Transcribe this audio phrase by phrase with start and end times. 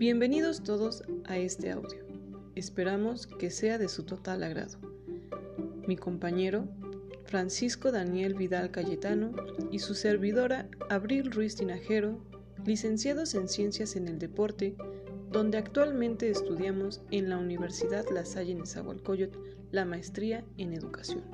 [0.00, 2.06] Bienvenidos todos a este audio.
[2.54, 4.78] Esperamos que sea de su total agrado.
[5.86, 6.66] Mi compañero,
[7.26, 9.32] Francisco Daniel Vidal Cayetano,
[9.70, 12.18] y su servidora, Abril Ruiz Tinajero,
[12.64, 14.74] licenciados en Ciencias en el Deporte,
[15.30, 19.38] donde actualmente estudiamos en la Universidad La Salle Nezahualcóyotl
[19.70, 21.24] la maestría en Educación.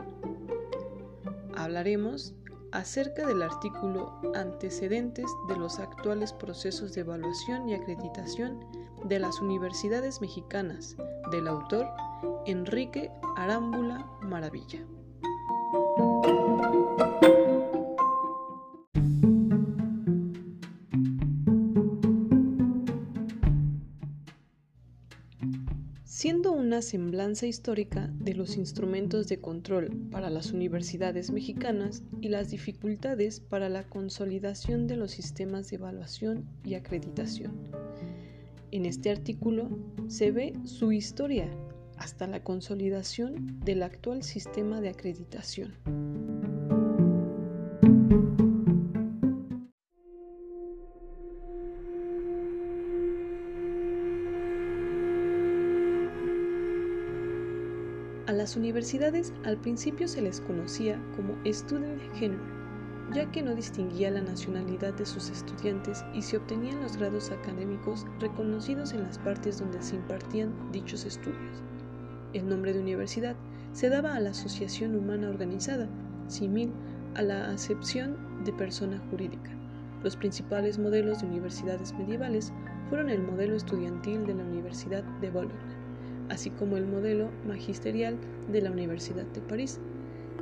[1.55, 2.35] Hablaremos
[2.73, 8.65] acerca del artículo Antecedentes de los actuales procesos de evaluación y acreditación
[9.05, 10.97] de las universidades mexicanas
[11.31, 11.87] del autor
[12.47, 14.85] Enrique Arámbula Maravilla.
[26.77, 33.41] Una semblanza histórica de los instrumentos de control para las universidades mexicanas y las dificultades
[33.41, 37.55] para la consolidación de los sistemas de evaluación y acreditación.
[38.73, 39.71] En este artículo
[40.09, 41.49] se ve su historia
[41.97, 46.36] hasta la consolidación del actual sistema de acreditación.
[58.27, 62.43] A las universidades al principio se les conocía como Student General,
[63.15, 68.05] ya que no distinguía la nacionalidad de sus estudiantes y se obtenían los grados académicos
[68.19, 71.63] reconocidos en las partes donde se impartían dichos estudios.
[72.33, 73.37] El nombre de universidad
[73.73, 75.89] se daba a la asociación humana organizada,
[76.27, 76.73] simil
[77.15, 79.53] a la acepción de persona jurídica.
[80.03, 82.53] Los principales modelos de universidades medievales
[82.89, 85.86] fueron el modelo estudiantil de la Universidad de Bolonia
[86.29, 89.81] así como el modelo magisterial de la Universidad de París.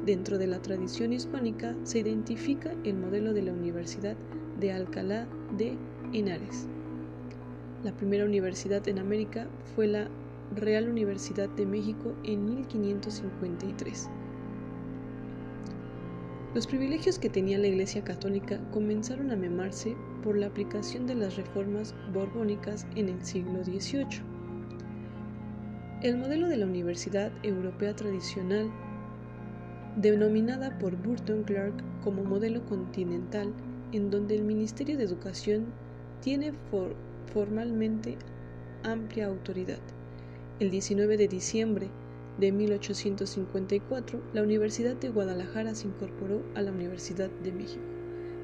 [0.04, 4.16] Dentro de la tradición hispánica se identifica el modelo de la Universidad
[4.60, 5.78] de Alcalá de
[6.12, 6.68] Henares.
[7.82, 10.08] La primera universidad en América fue la
[10.54, 14.08] Real Universidad de México en 1553.
[16.54, 21.36] Los privilegios que tenía la Iglesia Católica comenzaron a memarse por la aplicación de las
[21.36, 24.33] reformas borbónicas en el siglo XVIII.
[26.04, 28.70] El modelo de la Universidad Europea Tradicional,
[29.96, 31.72] denominada por Burton Clark
[32.02, 33.54] como modelo continental,
[33.90, 35.64] en donde el Ministerio de Educación
[36.20, 36.52] tiene
[37.32, 38.18] formalmente
[38.82, 39.78] amplia autoridad.
[40.60, 41.88] El 19 de diciembre
[42.36, 47.80] de 1854, la Universidad de Guadalajara se incorporó a la Universidad de México,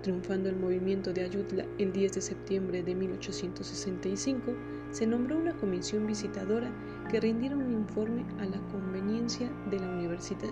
[0.03, 6.07] triunfando el movimiento de Ayutla el 10 de septiembre de 1865 se nombró una comisión
[6.07, 6.71] visitadora
[7.11, 10.51] que rindiera un informe a la conveniencia de la universidad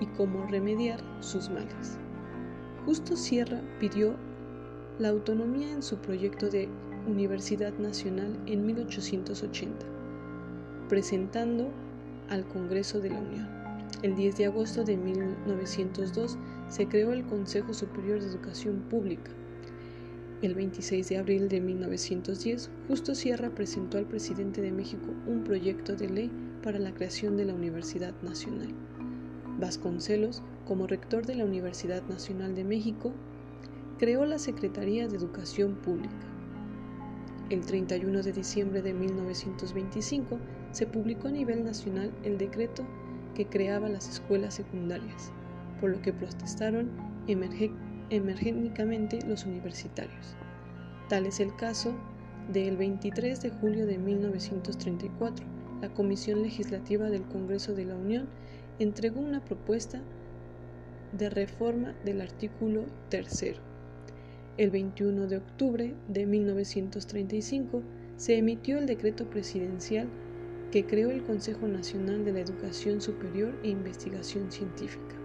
[0.00, 1.98] y cómo remediar sus males.
[2.86, 4.14] Justo Sierra pidió
[4.98, 6.68] la autonomía en su proyecto de
[7.06, 9.86] Universidad Nacional en 1880,
[10.88, 11.70] presentando
[12.28, 13.48] al Congreso de la Unión.
[14.02, 19.30] El 10 de agosto de 1902 se creó el Consejo Superior de Educación Pública,
[20.42, 25.96] el 26 de abril de 1910, Justo Sierra presentó al presidente de México un proyecto
[25.96, 26.30] de ley
[26.62, 28.74] para la creación de la Universidad Nacional.
[29.58, 33.12] Vasconcelos, como rector de la Universidad Nacional de México,
[33.98, 36.26] creó la Secretaría de Educación Pública.
[37.50, 40.38] El 31 de diciembre de 1925
[40.72, 42.86] se publicó a nivel nacional el decreto
[43.34, 45.32] que creaba las escuelas secundarias,
[45.82, 46.88] por lo que protestaron
[47.26, 50.36] emergentes emergénicamente los universitarios.
[51.08, 51.94] Tal es el caso
[52.52, 55.46] del 23 de julio de 1934.
[55.80, 58.28] La Comisión Legislativa del Congreso de la Unión
[58.78, 60.02] entregó una propuesta
[61.12, 63.56] de reforma del artículo 3.
[64.56, 67.82] El 21 de octubre de 1935
[68.16, 70.08] se emitió el decreto presidencial
[70.70, 75.19] que creó el Consejo Nacional de la Educación Superior e Investigación Científica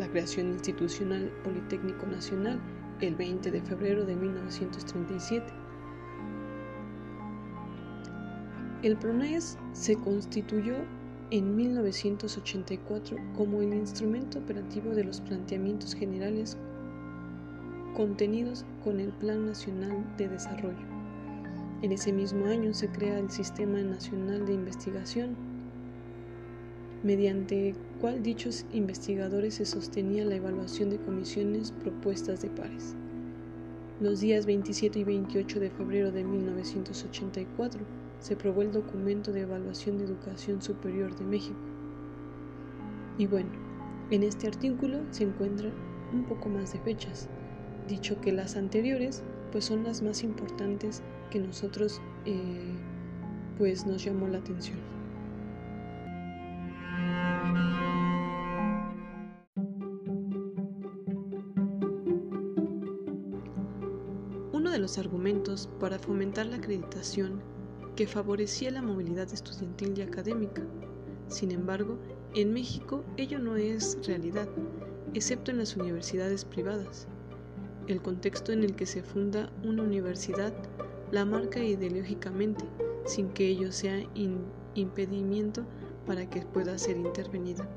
[0.00, 2.58] la creación institucional Politécnico Nacional
[3.00, 5.46] el 20 de febrero de 1937.
[8.82, 10.74] El PRONES se constituyó
[11.30, 16.56] en 1984 como el instrumento operativo de los planteamientos generales
[17.94, 20.86] contenidos con el Plan Nacional de Desarrollo.
[21.82, 25.36] En ese mismo año se crea el Sistema Nacional de Investigación,
[27.02, 32.94] mediante cual dichos investigadores se sostenía la evaluación de comisiones propuestas de pares.
[34.00, 37.80] Los días 27 y 28 de febrero de 1984
[38.20, 41.58] se aprobó el documento de evaluación de educación superior de México.
[43.18, 43.50] Y bueno,
[44.10, 45.72] en este artículo se encuentran
[46.12, 47.28] un poco más de fechas,
[47.88, 52.74] dicho que las anteriores pues son las más importantes que nosotros eh,
[53.58, 54.99] pues nos llamó la atención.
[64.90, 67.40] Los argumentos para fomentar la acreditación
[67.94, 70.62] que favorecía la movilidad estudiantil y académica.
[71.28, 71.96] Sin embargo,
[72.34, 74.48] en México ello no es realidad,
[75.14, 77.06] excepto en las universidades privadas.
[77.86, 80.52] El contexto en el que se funda una universidad
[81.12, 82.64] la marca ideológicamente,
[83.04, 84.02] sin que ello sea
[84.74, 85.62] impedimento
[86.04, 87.68] para que pueda ser intervenida.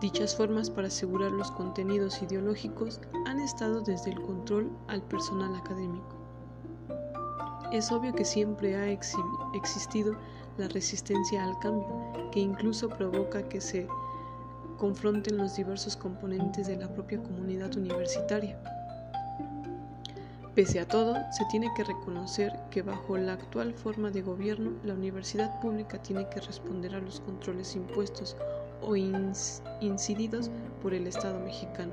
[0.00, 6.14] Dichas formas para asegurar los contenidos ideológicos han estado desde el control al personal académico.
[7.72, 10.14] Es obvio que siempre ha existido
[10.56, 11.88] la resistencia al cambio,
[12.30, 13.88] que incluso provoca que se
[14.76, 18.56] confronten los diversos componentes de la propia comunidad universitaria.
[20.54, 24.94] Pese a todo, se tiene que reconocer que bajo la actual forma de gobierno, la
[24.94, 28.36] universidad pública tiene que responder a los controles impuestos
[28.82, 30.50] o incididos
[30.82, 31.92] por el Estado mexicano,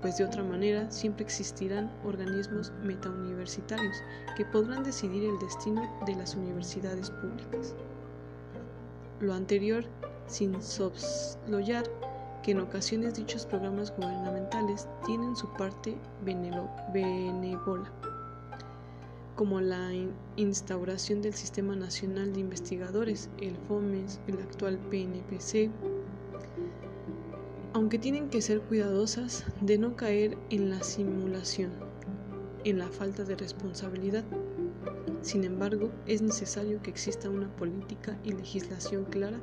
[0.00, 3.96] pues de otra manera siempre existirán organismos metauniversitarios
[4.36, 7.74] que podrán decidir el destino de las universidades públicas.
[9.20, 9.84] Lo anterior
[10.26, 11.84] sin sosloyar
[12.42, 17.90] que en ocasiones dichos programas gubernamentales tienen su parte benévola,
[19.36, 19.92] como la
[20.36, 25.70] instauración del Sistema Nacional de Investigadores, el FOMES, el actual PNPC,
[27.74, 31.70] aunque tienen que ser cuidadosas de no caer en la simulación,
[32.64, 34.24] en la falta de responsabilidad.
[35.20, 39.38] Sin embargo, es necesario que exista una política y legislación clara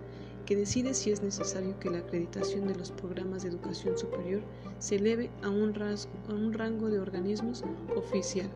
[0.48, 4.42] que decide si es necesario que la acreditación de los programas de educación superior
[4.80, 7.64] se eleve a un, a un rango de organismos
[7.96, 8.50] oficial.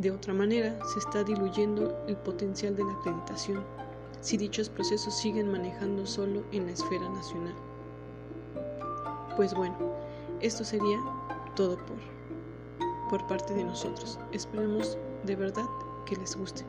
[0.00, 3.62] De otra manera, se está diluyendo el potencial de la acreditación
[4.22, 7.54] si dichos procesos siguen manejando solo en la esfera nacional.
[9.36, 9.76] Pues bueno,
[10.40, 10.98] esto sería
[11.54, 11.98] todo por,
[13.10, 14.18] por parte de nosotros.
[14.32, 15.66] Esperemos de verdad
[16.06, 16.64] que les guste.